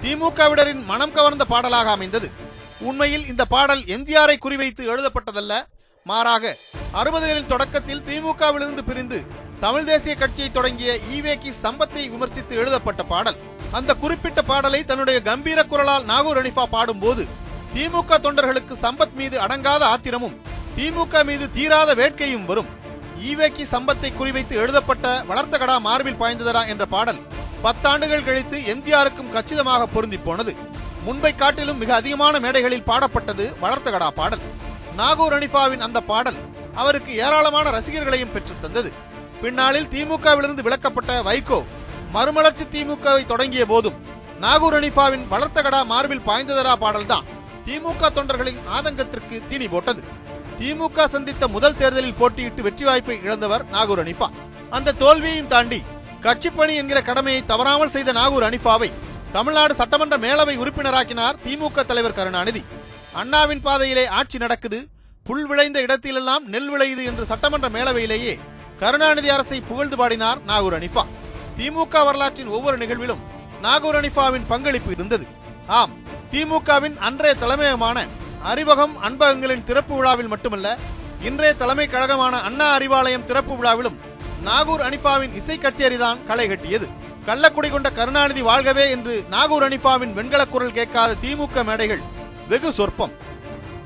திமுகவிடரின் 0.02 0.82
மனம் 0.90 1.12
கவர்ந்த 1.12 1.44
பாடலாக 1.44 1.90
அமைந்தது. 1.90 2.28
உண்மையில் 2.80 3.28
இந்த 3.32 3.44
பாடல் 3.44 3.82
எம்ஜிஆரை 3.96 4.36
குறிவைத்து 4.44 4.82
எழுதப்பட்டதல்ல. 4.92 5.52
மாறாக 6.06 6.44
அறுபதுகளின் 7.00 7.50
தொடக்கத்தில் 7.52 8.04
திமுகவிலிருந்து 8.08 8.82
பிரிந்து 8.88 9.18
தமிழ் 9.60 9.84
தேசிய 9.84 10.14
கட்சியை 10.14 10.50
தொடங்கிய 10.50 10.92
ஈவேகி 11.14 11.50
சம்பத்தை 11.62 12.02
விமர்சித்து 12.14 12.54
எழுதப்பட்ட 12.56 13.02
பாடல். 13.12 13.38
அந்த 13.78 13.90
குறிப்பிட்ட 13.94 14.42
பாடலை 14.42 14.84
தன்னுடைய 14.84 15.18
கம்பீர 15.28 15.60
குரலால் 15.64 16.04
நாகூர் 16.04 16.40
அனிஃபா 16.42 16.64
பாடும்போது 16.76 17.24
திமுக 17.74 18.18
தொண்டர்களுக்கு 18.20 18.74
சம்பத் 18.82 19.14
மீது 19.14 19.40
அடங்காத 19.40 19.84
ஆத்திரமும் 19.84 20.40
திமுக 20.76 21.24
மீது 21.24 21.50
தீராத 21.50 21.94
வேட்கையும் 21.94 22.44
வரும். 22.44 22.66
ஈவேக்கி 23.24 23.64
சம்பத்தை 23.70 24.12
குறிவைத்து 24.18 24.50
எழுதப்பட்ட 24.50 25.24
வளர்த்தகடா 25.28 25.80
மார்பில் 25.80 26.20
பாய்ந்ததடா 26.20 26.66
என்ற 26.66 26.86
பாடல் 26.86 27.18
பத்தாண்டுகள் 27.64 28.24
கழித்து 28.24 28.58
எம்ஜிஆருக்கும் 28.58 29.30
கச்சிதமாக 29.30 29.86
பொருந்தி 29.86 30.18
போனது. 30.18 30.56
முன்பை 31.02 31.34
காட்டிலும் 31.34 31.78
மிக 31.78 31.94
அதிகமான 31.94 32.38
மேடைகளில் 32.38 32.86
பாடப்பட்டது 32.86 33.54
வளர்த்தகடா 33.62 34.08
பாடல். 34.08 34.38
நாகூர் 34.96 35.32
அனிஃபாவின் 35.32 35.80
அந்த 35.80 36.00
பாடல் 36.00 36.36
அவருக்கு 36.74 37.14
ஏராளமான 37.14 37.70
ரசிகர்களையும் 37.70 38.32
பெற்றுத் 38.32 38.62
தந்தது. 38.62 38.92
பின்னாளில் 39.40 39.88
திமுகவிலிருந்து 39.88 40.62
விலக்கப்பட்ட 40.62 41.22
வைகோ 41.22 41.64
மறுமலர்ச்சி 42.12 42.64
திமுகவை 42.64 43.26
தொடங்கிய 43.26 43.66
போதும் 43.66 43.94
நாகூர் 44.40 44.74
அனிஃபாவின் 44.74 45.24
வளர்த்தகடா 45.30 45.84
மார்பில் 45.84 46.26
பாய்ந்ததரா 46.26 46.76
பாடல்தான். 46.76 47.40
திமுக 47.66 48.10
தொண்டர்களின் 48.16 48.60
ஆதங்கத்திற்கு 48.76 49.36
தீனி 49.48 49.68
போட்டது. 49.68 50.02
திமுக 50.58 51.04
சந்தித்த 51.14 51.48
முதல் 51.54 51.78
தேர்தலில் 51.80 52.18
போட்டியிட்டு 52.20 52.60
வெற்றி 52.66 52.84
வாய்ப்பை 52.84 53.16
இழந்தவர் 53.26 53.64
நாகூர் 53.74 54.02
அனிஃபா. 54.04 54.28
அந்த 54.76 54.94
தோல்வியையும் 55.02 55.50
தாண்டி 55.54 55.80
கட்சிப்பணி 56.26 56.74
என்கிற 56.80 56.98
கடமையை 57.08 57.40
தவறாமல் 57.52 57.94
செய்த 57.94 58.12
நாகூர் 58.18 58.46
அனிஃபாவை 58.48 58.90
தமிழ்நாடு 59.36 59.74
சட்டமன்ற 59.80 60.16
மேலவை 60.24 60.54
உறுப்பினராக்கினார் 60.62 61.38
திமுக 61.44 61.84
தலைவர் 61.90 62.16
கருணாநிதி. 62.18 62.62
அண்ணாவின் 63.20 63.62
பாதையிலே 63.66 64.04
ஆட்சி 64.18 64.38
நடக்குது. 64.38 64.78
புல் 65.28 65.46
விளைந்த 65.50 65.78
இடத்திலெல்லாம் 65.86 66.44
நெல் 66.52 66.70
விளையுது 66.72 67.02
என்று 67.10 67.24
சட்டமன்ற 67.30 67.68
மேலவையிலேயே 67.76 68.34
கருணாநிதி 68.80 69.28
அரசை 69.36 69.58
புகழ்ந்து 69.70 69.96
பாடினார் 70.00 70.38
நாகூர் 70.50 70.76
அனிஃபா. 70.78 71.04
திமுக 71.58 72.04
வரலாற்றின் 72.08 72.52
ஒவ்வொரு 72.56 72.76
நிகழ்விலும் 72.82 73.24
நாகூர் 73.66 73.98
அனிஃபாவின் 74.00 74.48
பங்களிப்பு 74.52 74.90
இருந்தது. 74.96 75.26
ஆம் 75.80 75.92
திமுகவின் 76.32 76.96
அன்றைய 76.98 77.36
தலைமையகமான 77.40 78.06
அறிவகம் 78.42 78.94
அன்பகங்களின் 79.02 79.64
திறப்பு 79.64 79.94
விழாவில் 79.94 80.26
மட்டுமல்ல 80.26 80.78
இன்றைய 81.20 81.54
தலைமை 81.54 81.86
கழகமான 81.88 82.40
அண்ணா 82.40 82.78
அறிவாலயம் 82.78 83.24
திறப்பு 83.24 83.56
விழாவிலும் 83.56 83.98
நாகூர் 84.42 84.80
அனிஃபாவின் 84.80 85.34
இசை 85.34 85.58
கச்சேரிதான் 85.58 86.26
களை 86.26 86.48
கட்டியது. 86.48 86.88
கள்ளக்குடி 87.26 87.70
கொண்ட 87.70 87.90
கருணாநிதி 87.90 88.42
வாழ்கவே 88.42 88.90
என்று 88.90 89.24
நாகூர் 89.28 89.68
அனிஃபாவின் 89.68 90.12
வெண்கலக் 90.12 90.50
குரல் 90.50 90.72
கேட்காத 90.72 91.16
திமுக 91.22 91.64
மேடைகள் 91.64 92.00
வெகு 92.48 92.72
சொற்பம். 92.72 93.12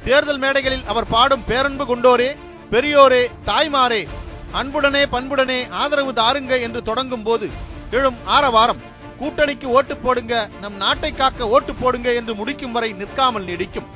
தேர்தல் 0.04 0.38
மேடைகளில் 0.38 0.84
அவர் 0.86 1.06
பாடும் 1.06 1.44
பேரன்பு 1.44 1.84
கொண்டோரே 1.84 2.36
பெரியோரே 2.70 3.28
தாய்மாரே 3.44 4.08
அன்புடனே 4.52 5.02
பண்புடனே 5.06 5.68
ஆதரவு 5.68 6.12
தாருங்க 6.12 6.60
என்று 6.60 6.82
தொடங்கும் 6.82 7.22
போது 7.22 7.50
எழும் 7.90 8.16
ஆரவாரம் 8.24 8.94
கூட்டணிக்கு 9.20 9.66
ஓட்டு 9.76 9.94
போடுங்க 9.96 10.34
நம் 10.62 10.76
நாட்டை 10.76 11.10
காக்க 11.12 11.48
ஓட்டு 11.54 11.72
போடுங்க 11.74 12.08
என்று 12.14 12.32
முடிக்கும் 12.34 12.74
வரை 12.76 12.90
நிற்காமல் 13.00 13.46
நீடிக்கும். 13.50 13.88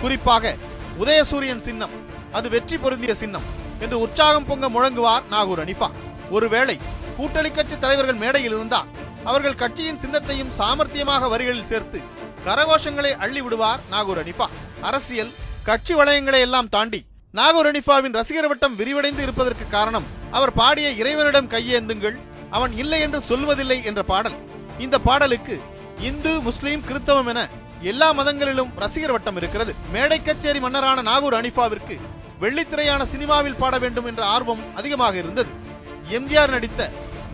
குறிப்பாக 0.00 0.54
உதயசூரியன் 1.02 1.62
சின்னம் 1.66 1.94
அது 2.32 2.46
வெற்றி 2.54 2.76
பொருந்திய 2.78 3.14
சின்னம் 3.14 3.46
என்று 3.84 3.96
உற்சாகம் 4.04 4.46
பொங்க 4.50 4.68
முழங்குவார் 4.68 5.24
நாகூர் 5.32 5.62
அனிஃபா 5.64 5.88
ஒருவேளை 6.30 6.76
கூட்டணி 7.16 7.50
கட்சி 7.50 7.76
தலைவர்கள் 7.78 8.20
மேடையில் 8.22 8.54
இருந்தால் 8.56 8.88
அவர்கள் 9.24 9.60
கட்சியின் 9.62 10.00
சின்னத்தையும் 10.02 10.54
சாமர்த்தியமாக 10.58 11.28
வரிகளில் 11.28 11.70
சேர்த்து 11.70 12.00
கரகோஷங்களை 12.46 13.12
அள்ளி 13.24 13.40
விடுவார் 13.42 13.80
நாகூர் 13.90 14.20
அனிஃபா 14.22 14.46
அரசியல் 14.80 15.32
கட்சி 15.64 15.94
வளையங்களை 15.94 16.40
எல்லாம் 16.40 16.68
தாண்டி 16.68 17.00
நாகூர் 17.34 17.68
அனிஃபாவின் 17.70 18.16
ரசிகர் 18.18 18.48
வட்டம் 18.48 18.76
விரிவடைந்து 18.76 19.22
இருப்பதற்கு 19.22 19.64
காரணம் 19.68 20.06
அவர் 20.30 20.52
பாடிய 20.52 20.88
இறைவனிடம் 21.00 21.50
கையேந்துங்கள் 21.54 22.16
அவன் 22.50 22.72
இல்லை 22.82 23.00
என்று 23.00 23.20
சொல்வதில்லை 23.28 23.78
என்ற 23.84 24.00
பாடல். 24.02 24.36
இந்த 24.84 24.96
பாடலுக்கு 25.06 25.54
இந்து 26.08 26.32
முஸ்லீம் 26.46 26.82
கிறிஸ்தவம் 26.88 27.28
என 27.32 27.40
எல்லா 27.90 28.08
மதங்களிலும் 28.18 28.70
ரசிகர் 28.82 29.14
வட்டம் 29.14 29.38
இருக்கிறது. 29.40 29.72
மேடை 29.94 30.18
கச்சேரி 30.22 30.60
மன்னரான 30.64 31.02
நாகூர் 31.08 31.36
அனிஃபாவிற்கு 31.38 31.96
வெள்ளித்திரையான 32.42 33.02
சினிமாவில் 33.12 33.58
பாட 33.62 33.74
வேண்டும் 33.84 34.08
என்ற 34.10 34.22
ஆர்வம் 34.34 34.62
அதிகமாக 34.80 35.16
இருந்தது. 35.22 35.50
எம்ஜிஆர் 36.16 36.54
நடித்த 36.56 36.90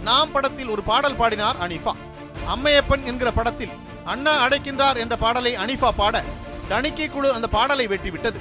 நாம் 0.09 0.33
படத்தில் 0.35 0.73
ஒரு 0.75 0.83
பாடல் 0.91 1.19
பாடினார் 1.21 1.61
அனிஃபா. 1.67 1.95
அம்மையப்பன் 2.55 3.05
என்கிற 3.11 3.31
படத்தில் 3.39 3.75
அண்ணா 4.13 4.33
அடைக்கின்றார் 4.45 5.01
என்ற 5.03 5.15
பாடலை 5.25 5.53
அனிஃபா 5.65 5.91
பாட 6.01 6.25
தணிக்கை 6.71 7.09
குழு 7.09 7.29
அந்த 7.37 7.47
பாடலை 7.57 7.87
வெட்டிவிட்டது. 7.93 8.39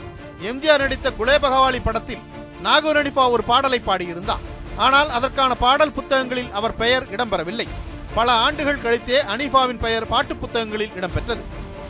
எம்ஜிஆர் 0.50 0.84
நடித்த 0.86 1.08
குலேபகவாலி 1.20 1.81
படத்தில் 1.88 2.25
நாகூர் 2.67 3.00
அனிஃபா 3.01 3.24
ஒரு 3.36 3.43
பாடலை 3.51 3.79
பாடியிருந்தார். 3.89 4.46
ஆனால் 4.86 5.10
அதற்கான 5.17 5.51
பாடல் 5.65 5.96
புத்தகங்களில் 5.98 6.51
அவர் 6.60 6.79
பெயர் 6.81 7.08
இடம்பெறவில்லை. 7.15 7.67
பல 8.15 8.31
ஆண்டுகள் 8.45 8.81
கழித்தே 8.85 9.19
அனிஃபாவின் 9.33 9.81
பெயர் 9.83 10.07
பாட்டு 10.13 10.33
புத்தகங்களில் 10.41 10.95
இடம்பெற்றது. 10.97 11.43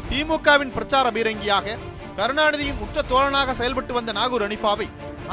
திமுகவின் 0.10 0.74
பிரச்சார 0.76 1.06
பீரங்கியாக 1.16 1.78
கருணாநிதியின் 2.18 2.82
உற்ற 2.86 3.04
தோழனாக 3.12 3.54
செயல்பட்டு 3.60 3.94
வந்த 3.98 4.12
நாகூர் 4.18 4.46
அனிஃபாவை 4.48 4.88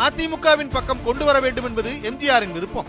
அதிமுகவின் 0.06 0.72
பக்கம் 0.76 1.04
கொண்டு 1.08 1.24
வர 1.28 1.36
வேண்டும் 1.44 1.66
என்பது 1.68 1.90
எம்ஜிஆரின் 2.10 2.54
விருப்பம். 2.56 2.88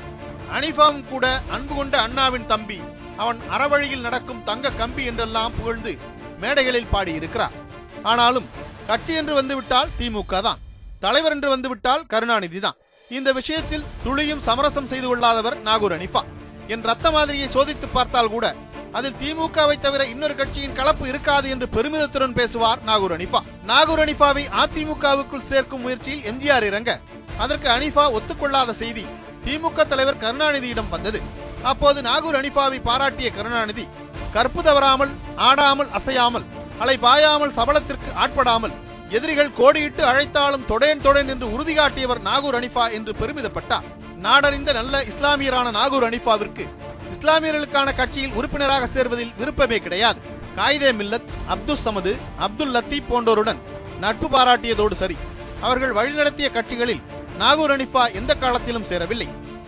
அனிஃபாவும் 0.57 1.03
கூட 1.11 1.25
அன்பு 1.55 1.73
கொண்ட 1.79 1.95
அண்ணாவின் 2.05 2.49
தம்பி 2.53 2.79
அவன் 3.23 3.39
அறவழியில் 3.55 4.05
நடக்கும் 4.07 4.43
தங்க 4.49 4.71
கம்பி 4.81 5.03
என்றெல்லாம் 5.11 5.55
புகழ்ந்து 5.57 5.93
மேடைகளில் 6.41 6.91
பாடியிருக்கிறார். 6.93 7.55
ஆனாலும் 8.11 8.49
கட்சி 8.89 9.13
என்று 9.21 9.33
வந்துவிட்டால் 9.39 9.93
திமுக 9.99 10.41
தான். 10.47 10.61
தலைவர் 11.05 11.33
என்று 11.35 11.49
வந்துவிட்டால் 11.55 12.05
கருணாநிதி 12.13 12.59
தான். 12.59 12.77
இந்த 13.17 13.29
விஷயத்தில் 13.39 13.87
துளியும் 14.03 14.45
சமரசம் 14.47 14.91
செய்து 14.91 15.07
கொள்ளாதவர் 15.07 15.57
நாகூர் 15.67 15.95
அனிஃபா. 15.97 16.21
என் 16.73 16.83
ரத்த 16.89 17.07
மாதிரியை 17.15 17.47
சோதித்து 17.53 17.87
பார்த்தால் 17.97 18.33
கூட 18.33 18.45
அதில் 18.97 19.17
திமுகவை 19.21 19.75
தவிர 19.85 20.01
இன்னொரு 20.11 20.35
கட்சியின் 20.39 20.75
கலப்பு 20.79 21.03
இருக்காது 21.11 21.47
என்று 21.53 21.67
பெருமிதத்துடன் 21.75 22.35
பேசுவார் 22.39 22.79
நாகூர் 22.89 23.13
அனிஃபா. 23.15 23.41
நாகூர் 23.69 24.01
அனிஃபாவை 24.03 24.43
அதிமுகவுக்குள் 24.61 25.47
சேர்க்கும் 25.49 25.83
முயற்சியில் 25.85 26.25
எம்ஜிஆர் 26.31 26.65
இறங்க 26.69 26.91
அதற்கு 27.43 27.67
அனிஃபா 27.75 28.05
ஒத்துக்கொள்ளாத 28.17 28.73
செய்தி 28.81 29.03
திமுக 29.45 29.85
தலைவர் 29.91 30.21
கருணாநிதியிடம் 30.23 30.91
வந்தது. 30.95 31.19
அப்போது 31.71 31.99
நாகூர் 32.09 32.37
அனிஃபாவை 32.39 32.79
பாராட்டிய 32.89 33.29
கருணாநிதி 33.37 33.85
கற்பு 34.35 34.61
தவறாமல் 34.67 35.13
ஆடாமல் 35.49 35.89
அசையாமல் 35.99 36.45
அலை 36.83 36.95
பாயாமல் 37.05 37.55
சபலத்திற்கு 37.59 38.09
ஆட்படாமல் 38.23 38.75
எதிரிகள் 39.17 39.55
கோடியிட்டு 39.59 40.03
அழைத்தாலும் 40.09 40.67
தொடேன் 40.71 41.05
தொடேன் 41.05 41.31
என்று 41.33 41.47
உறுதி 41.55 41.73
காட்டியவர் 41.79 42.21
நாகூர் 42.27 42.57
அனிஃபா 42.59 42.85
என்று 42.97 43.13
பெருமிதப்பட்டார். 43.21 43.87
நாடறிந்த 44.23 44.73
நல்ல 44.73 45.03
இஸ்லாமியரான 45.11 45.71
நாகூர் 45.71 46.05
அனிஃபாவிற்கு 46.09 46.63
இஸ்லாமியர்களுக்கான 47.13 47.95
கட்சியில் 47.95 48.31
உறுப்பினராக 48.31 48.87
சேர்வதில் 48.87 49.35
விருப்பமே 49.37 49.77
கிடையாது. 49.79 50.19
காயிதே 50.57 50.89
மில்லத் 50.99 51.29
அப்துல் 51.47 51.83
சமது 51.85 52.11
அப்துல் 52.37 52.73
லத்தீப் 52.75 53.09
போன்றோருடன் 53.09 53.59
நட்பு 53.99 54.27
பாராட்டியதோடு 54.27 54.93
சரி. 54.93 55.17
அவர்கள் 55.61 55.93
வழிநடத்திய 55.93 56.51
கட்சிகளில் 56.51 57.01
நாகூர் 57.37 57.73
அனிஃபா 57.75 58.13
எந்த 58.13 58.35
காலத்திலும் 58.35 58.83
சேரவில்லை. 58.83 59.27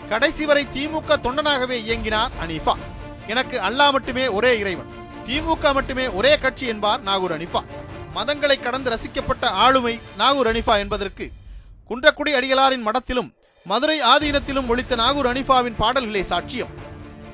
கடைசி 0.10 0.46
வரை 0.46 0.68
திமுக 0.74 1.18
தொண்டனாகவே 1.26 1.78
இயங்கினார் 1.88 2.32
அனிஃபா. 2.46 2.74
எனக்கு 3.28 3.60
அல்லாஹ் 3.60 3.92
மட்டுமே 3.92 4.28
ஒரே 4.28 4.58
இறைவன். 4.58 4.90
திமுக 5.28 5.74
மட்டுமே 5.74 6.08
ஒரே 6.08 6.38
கட்சி 6.38 6.66
என்பார் 6.68 7.02
நாகூர் 7.02 7.36
அனிஃபா. 7.38 7.62
மதங்களை 8.16 8.60
கடந்து 8.62 8.92
ரசிக்கப்பட்ட 8.92 9.46
ஆளுமை 9.46 10.00
நாகூர் 10.18 10.48
அனிஃபா 10.48 10.78
என்பதற்கு 10.78 11.32
குன்றக்குடி 11.90 12.34
அடிகளாரின் 12.40 12.86
மடத்திலும் 12.88 13.34
மதுரை 13.70 13.96
ஆதீனத்திலும் 14.12 14.70
ஒழித்த 14.72 14.94
நாகூர் 15.02 15.28
அனிஃபாவின் 15.32 15.76
பாடல்களே 15.82 16.22
சாட்சியம். 16.30 16.72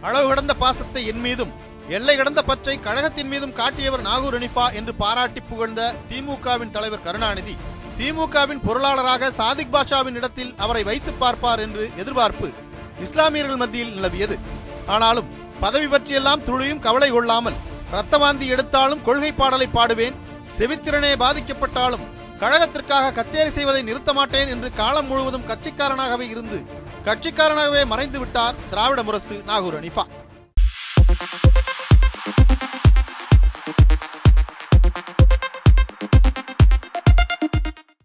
அளவு 0.07 0.25
கடந்த 0.29 0.53
பாசத்தை 0.63 1.01
என் 1.11 1.21
மீதும் 1.25 1.53
எல்லை 1.97 2.15
கடந்த 2.17 2.41
பற்றை 2.49 2.75
கழகத்தின் 2.87 3.29
மீதும் 3.33 3.53
காட்டியவர் 3.59 4.03
நாகூர் 4.07 4.35
அனிஃபா 4.39 4.65
என்று 4.79 4.93
பாராட்டி 5.01 5.41
புகழ்ந்த 5.51 5.81
திமுகவின் 6.09 6.73
தலைவர் 6.75 7.05
கருணாநிதி. 7.05 7.55
திமுகவின் 7.99 8.61
பொருளாளராக 8.65 9.31
சாதிக் 9.39 9.73
பாஷாவின் 9.75 10.17
இடத்தில் 10.19 10.51
அவரை 10.65 10.83
வைத்து 10.89 11.13
பார்ப்பார் 11.21 11.63
என்று 11.65 11.85
எதிர்பார்ப்பு 12.03 12.49
இஸ்லாமியர்கள் 13.05 13.61
மத்தியில் 13.63 13.95
நிலவியது. 13.97 14.37
ஆனாலும் 14.95 15.31
பதவி 15.63 15.87
பற்றியெல்லாம் 15.93 16.45
துளியும் 16.49 16.83
கவலை 16.87 17.09
கொள்ளாமல் 17.11 17.59
ரத்தவாந்தி 17.95 18.47
எடுத்தாலும் 18.55 19.03
கொள்கை 19.07 19.31
பாடலை 19.41 19.69
பாடுவேன் 19.77 20.19
செவித்திறனே 20.57 21.13
பாதிக்கப்பட்டாலும் 21.23 22.05
கழகத்திற்காக 22.41 23.13
கச்சேரி 23.17 23.51
செய்வதை 23.57 23.81
நிறுத்த 23.87 24.11
மாட்டேன் 24.17 24.51
என்று 24.53 24.69
காலம் 24.79 25.07
முழுவதும் 25.09 25.47
கட்சிக்காரனாகவே 25.51 26.25
இருந்து 26.33 26.59
கட்சிக்காரனாகவே 27.07 27.81
மறைந்து 27.91 28.19
விட்டார் 28.19 28.59
திராவிட 28.71 29.01
முரசு 29.03 29.35
நாகூர் 29.49 29.77
அனிஃபா. 29.79 30.05